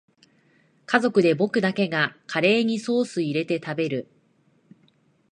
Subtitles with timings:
[0.87, 4.07] 家族で僕だけがカレーにソースいれて食べる